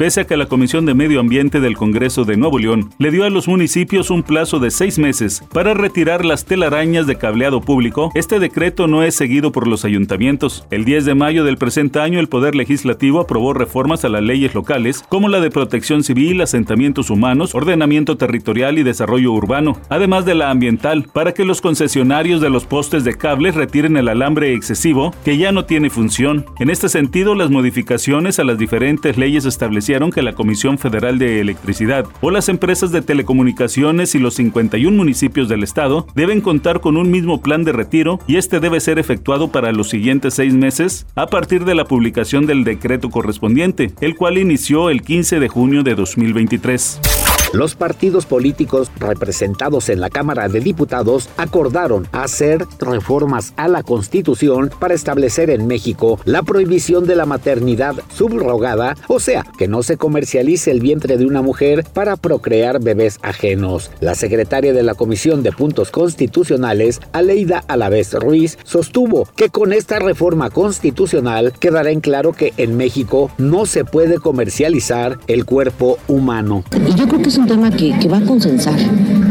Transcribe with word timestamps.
Pese 0.00 0.22
a 0.22 0.24
que 0.24 0.38
la 0.38 0.46
Comisión 0.46 0.86
de 0.86 0.94
Medio 0.94 1.20
Ambiente 1.20 1.60
del 1.60 1.76
Congreso 1.76 2.24
de 2.24 2.38
Nuevo 2.38 2.58
León 2.58 2.88
le 2.96 3.10
dio 3.10 3.26
a 3.26 3.28
los 3.28 3.48
municipios 3.48 4.08
un 4.08 4.22
plazo 4.22 4.58
de 4.58 4.70
seis 4.70 4.98
meses 4.98 5.44
para 5.52 5.74
retirar 5.74 6.24
las 6.24 6.46
telarañas 6.46 7.06
de 7.06 7.18
cableado 7.18 7.60
público, 7.60 8.10
este 8.14 8.38
decreto 8.38 8.86
no 8.86 9.02
es 9.02 9.14
seguido 9.14 9.52
por 9.52 9.68
los 9.68 9.84
ayuntamientos. 9.84 10.64
El 10.70 10.86
10 10.86 11.04
de 11.04 11.14
mayo 11.14 11.44
del 11.44 11.58
presente 11.58 12.00
año, 12.00 12.18
el 12.18 12.30
Poder 12.30 12.54
Legislativo 12.54 13.20
aprobó 13.20 13.52
reformas 13.52 14.02
a 14.06 14.08
las 14.08 14.22
leyes 14.22 14.54
locales, 14.54 15.04
como 15.10 15.28
la 15.28 15.38
de 15.38 15.50
protección 15.50 16.02
civil, 16.02 16.40
asentamientos 16.40 17.10
humanos, 17.10 17.54
ordenamiento 17.54 18.16
territorial 18.16 18.78
y 18.78 18.82
desarrollo 18.82 19.32
urbano, 19.32 19.76
además 19.90 20.24
de 20.24 20.34
la 20.34 20.50
ambiental, 20.50 21.10
para 21.12 21.34
que 21.34 21.44
los 21.44 21.60
concesionarios 21.60 22.40
de 22.40 22.48
los 22.48 22.64
postes 22.64 23.04
de 23.04 23.18
cables 23.18 23.54
retiren 23.54 23.98
el 23.98 24.08
alambre 24.08 24.54
excesivo 24.54 25.12
que 25.26 25.36
ya 25.36 25.52
no 25.52 25.66
tiene 25.66 25.90
función. 25.90 26.46
En 26.58 26.70
este 26.70 26.88
sentido, 26.88 27.34
las 27.34 27.50
modificaciones 27.50 28.38
a 28.38 28.44
las 28.44 28.56
diferentes 28.56 29.18
leyes 29.18 29.44
establecieron 29.90 30.12
que 30.12 30.22
la 30.22 30.34
Comisión 30.34 30.78
Federal 30.78 31.18
de 31.18 31.40
Electricidad 31.40 32.06
o 32.20 32.30
las 32.30 32.48
empresas 32.48 32.92
de 32.92 33.02
telecomunicaciones 33.02 34.14
y 34.14 34.20
los 34.20 34.34
51 34.34 34.96
municipios 34.96 35.48
del 35.48 35.64
estado 35.64 36.06
deben 36.14 36.40
contar 36.40 36.80
con 36.80 36.96
un 36.96 37.10
mismo 37.10 37.40
plan 37.40 37.64
de 37.64 37.72
retiro 37.72 38.20
y 38.28 38.36
este 38.36 38.60
debe 38.60 38.78
ser 38.78 39.00
efectuado 39.00 39.50
para 39.50 39.72
los 39.72 39.88
siguientes 39.88 40.34
seis 40.34 40.54
meses 40.54 41.06
a 41.16 41.26
partir 41.26 41.64
de 41.64 41.74
la 41.74 41.86
publicación 41.86 42.46
del 42.46 42.62
decreto 42.62 43.10
correspondiente, 43.10 43.92
el 44.00 44.14
cual 44.14 44.38
inició 44.38 44.90
el 44.90 45.02
15 45.02 45.40
de 45.40 45.48
junio 45.48 45.82
de 45.82 45.96
2023. 45.96 47.29
Los 47.52 47.74
partidos 47.74 48.26
políticos 48.26 48.92
representados 49.00 49.88
en 49.88 50.00
la 50.00 50.08
Cámara 50.08 50.48
de 50.48 50.60
Diputados 50.60 51.28
acordaron 51.36 52.06
hacer 52.12 52.64
reformas 52.78 53.54
a 53.56 53.66
la 53.66 53.82
Constitución 53.82 54.70
para 54.78 54.94
establecer 54.94 55.50
en 55.50 55.66
México 55.66 56.20
la 56.24 56.44
prohibición 56.44 57.06
de 57.06 57.16
la 57.16 57.26
maternidad 57.26 57.96
subrogada, 58.14 58.94
o 59.08 59.18
sea, 59.18 59.44
que 59.58 59.66
no 59.66 59.82
se 59.82 59.96
comercialice 59.96 60.70
el 60.70 60.80
vientre 60.80 61.16
de 61.16 61.26
una 61.26 61.42
mujer 61.42 61.84
para 61.92 62.16
procrear 62.16 62.80
bebés 62.80 63.18
ajenos. 63.22 63.90
La 63.98 64.14
secretaria 64.14 64.72
de 64.72 64.84
la 64.84 64.94
Comisión 64.94 65.42
de 65.42 65.50
Puntos 65.50 65.90
Constitucionales, 65.90 67.00
Aleida 67.12 67.64
Alavés 67.66 68.14
Ruiz, 68.14 68.58
sostuvo 68.62 69.26
que 69.34 69.48
con 69.48 69.72
esta 69.72 69.98
reforma 69.98 70.50
constitucional 70.50 71.52
quedará 71.58 71.90
en 71.90 72.00
claro 72.00 72.32
que 72.32 72.54
en 72.58 72.76
México 72.76 73.28
no 73.38 73.66
se 73.66 73.84
puede 73.84 74.18
comercializar 74.18 75.18
el 75.26 75.44
cuerpo 75.44 75.98
humano. 76.06 76.62
Yo 76.96 77.08
creo 77.08 77.20
que 77.22 77.39
un 77.40 77.46
tema 77.46 77.70
que, 77.70 78.08
va 78.08 78.18
a 78.18 78.20
consensar, 78.20 78.78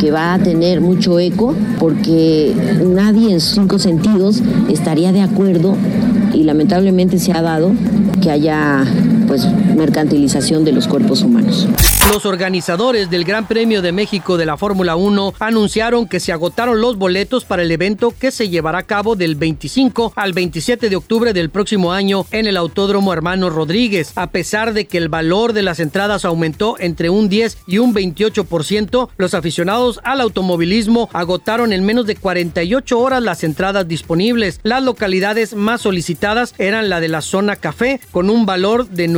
que 0.00 0.10
va 0.10 0.34
a 0.34 0.38
tener 0.38 0.80
mucho 0.80 1.18
eco, 1.20 1.54
porque 1.78 2.52
nadie 2.84 3.32
en 3.32 3.40
cinco 3.40 3.78
sentidos 3.78 4.42
estaría 4.68 5.12
de 5.12 5.22
acuerdo 5.22 5.76
y 6.34 6.42
lamentablemente 6.42 7.18
se 7.18 7.32
ha 7.32 7.42
dado 7.42 7.72
que 8.20 8.30
haya 8.30 8.84
pues 9.28 9.46
mercantilización 9.74 10.64
de 10.64 10.72
los 10.72 10.88
cuerpos 10.88 11.22
humanos. 11.22 11.68
Los 12.12 12.26
organizadores 12.26 13.08
del 13.08 13.24
Gran 13.24 13.46
Premio 13.46 13.80
de 13.80 13.92
México 13.92 14.36
de 14.36 14.44
la 14.44 14.56
Fórmula 14.56 14.96
1 14.96 15.34
anunciaron 15.38 16.06
que 16.06 16.20
se 16.20 16.32
agotaron 16.32 16.80
los 16.80 16.98
boletos 16.98 17.44
para 17.44 17.62
el 17.62 17.70
evento 17.70 18.12
que 18.18 18.30
se 18.30 18.48
llevará 18.48 18.78
a 18.78 18.82
cabo 18.82 19.16
del 19.16 19.34
25 19.34 20.12
al 20.16 20.32
27 20.32 20.90
de 20.90 20.96
octubre 20.96 21.32
del 21.32 21.48
próximo 21.48 21.92
año 21.92 22.26
en 22.30 22.46
el 22.46 22.56
Autódromo 22.56 23.12
Hermano 23.12 23.50
Rodríguez. 23.50 24.12
A 24.16 24.30
pesar 24.30 24.74
de 24.74 24.86
que 24.86 24.98
el 24.98 25.08
valor 25.08 25.52
de 25.52 25.62
las 25.62 25.80
entradas 25.80 26.24
aumentó 26.24 26.76
entre 26.78 27.08
un 27.08 27.28
10 27.28 27.58
y 27.66 27.78
un 27.78 27.94
28%, 27.94 29.08
los 29.16 29.34
aficionados 29.34 30.00
al 30.04 30.20
automovilismo 30.20 31.08
agotaron 31.12 31.72
en 31.72 31.84
menos 31.84 32.06
de 32.06 32.16
48 32.16 32.98
horas 32.98 33.22
las 33.22 33.44
entradas 33.44 33.88
disponibles. 33.88 34.60
Las 34.64 34.82
localidades 34.82 35.54
más 35.54 35.80
solicitadas 35.80 36.54
eran 36.58 36.88
la 36.90 37.00
de 37.00 37.08
la 37.08 37.22
zona 37.22 37.56
café 37.56 38.00
con 38.10 38.28
un 38.28 38.44
valor 38.44 38.88
de 38.88 39.08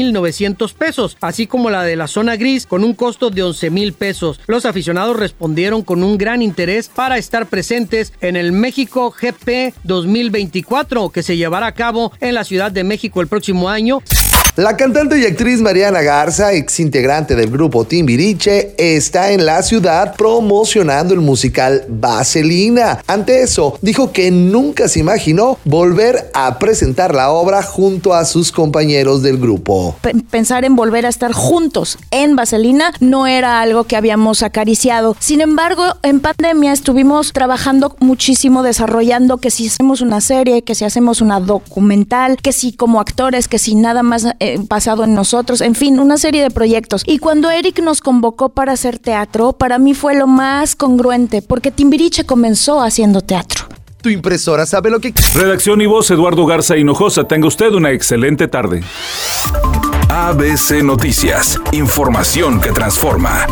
9.900 0.00 0.74
pesos, 0.74 1.16
así 1.20 1.46
como 1.46 1.70
la 1.70 1.82
de 1.82 1.96
la 1.96 2.08
zona 2.08 2.36
gris 2.36 2.66
con 2.66 2.84
un 2.84 2.94
costo 2.94 3.30
de 3.30 3.42
11 3.42 3.70
mil 3.70 3.92
pesos. 3.92 4.40
Los 4.46 4.64
aficionados 4.64 5.16
respondieron 5.16 5.82
con 5.82 6.02
un 6.02 6.18
gran 6.18 6.42
interés 6.42 6.88
para 6.88 7.18
estar 7.18 7.46
presentes 7.46 8.12
en 8.20 8.36
el 8.36 8.52
México 8.52 9.10
GP 9.10 9.74
2024 9.84 11.10
que 11.10 11.22
se 11.22 11.36
llevará 11.36 11.66
a 11.66 11.74
cabo 11.74 12.12
en 12.20 12.34
la 12.34 12.44
Ciudad 12.44 12.72
de 12.72 12.84
México 12.84 13.20
el 13.20 13.28
próximo 13.28 13.68
año. 13.68 14.02
La 14.56 14.76
cantante 14.76 15.18
y 15.18 15.24
actriz 15.24 15.60
Mariana 15.60 16.02
Garza, 16.02 16.52
ex 16.52 16.80
integrante 16.80 17.36
del 17.36 17.50
grupo 17.50 17.84
Timbiriche, 17.84 18.74
está 18.76 19.30
en 19.30 19.46
la 19.46 19.62
ciudad 19.62 20.14
promocionando 20.16 21.14
el 21.14 21.20
musical 21.20 21.84
Vaselina. 21.88 23.00
Ante 23.06 23.42
eso, 23.42 23.78
dijo 23.80 24.12
que 24.12 24.30
nunca 24.32 24.88
se 24.88 24.98
imaginó 24.98 25.56
volver 25.64 26.30
a 26.34 26.58
presentar 26.58 27.14
la 27.14 27.30
obra 27.30 27.62
junto 27.62 28.12
a 28.12 28.24
sus 28.24 28.50
compañeros 28.50 29.22
del 29.22 29.38
grupo. 29.38 29.96
Pensar 30.30 30.64
en 30.64 30.74
volver 30.74 31.06
a 31.06 31.10
estar 31.10 31.32
juntos 31.32 31.96
en 32.10 32.34
Vaselina 32.34 32.92
no 32.98 33.28
era 33.28 33.60
algo 33.60 33.84
que 33.84 33.96
habíamos 33.96 34.42
acariciado. 34.42 35.16
Sin 35.20 35.40
embargo, 35.40 35.84
en 36.02 36.20
pandemia 36.20 36.72
estuvimos 36.72 37.32
trabajando 37.32 37.96
muchísimo 38.00 38.64
desarrollando 38.64 39.38
que 39.38 39.50
si 39.50 39.68
hacemos 39.68 40.00
una 40.00 40.20
serie, 40.20 40.62
que 40.62 40.74
si 40.74 40.84
hacemos 40.84 41.20
una 41.20 41.38
documental, 41.38 42.36
que 42.42 42.52
si 42.52 42.72
como 42.72 43.00
actores, 43.00 43.46
que 43.46 43.58
si 43.58 43.76
nada 43.76 44.02
más 44.02 44.26
eh, 44.40 44.58
basado 44.68 45.04
en 45.04 45.14
nosotros, 45.14 45.60
en 45.60 45.74
fin, 45.74 46.00
una 46.00 46.16
serie 46.16 46.42
de 46.42 46.50
proyectos. 46.50 47.02
Y 47.06 47.18
cuando 47.18 47.50
Eric 47.50 47.80
nos 47.80 48.00
convocó 48.00 48.48
para 48.48 48.72
hacer 48.72 48.98
teatro, 48.98 49.52
para 49.52 49.78
mí 49.78 49.94
fue 49.94 50.14
lo 50.14 50.26
más 50.26 50.74
congruente, 50.74 51.42
porque 51.42 51.70
Timbiriche 51.70 52.24
comenzó 52.24 52.80
haciendo 52.80 53.20
teatro. 53.20 53.66
Tu 54.00 54.08
impresora 54.08 54.64
sabe 54.64 54.90
lo 54.90 54.98
que... 54.98 55.12
Redacción 55.34 55.80
y 55.82 55.86
voz, 55.86 56.10
Eduardo 56.10 56.46
Garza 56.46 56.76
Hinojosa. 56.76 57.24
Tenga 57.24 57.46
usted 57.48 57.72
una 57.72 57.90
excelente 57.90 58.48
tarde. 58.48 58.82
ABC 60.08 60.82
Noticias. 60.82 61.60
Información 61.72 62.60
que 62.60 62.72
transforma. 62.72 63.46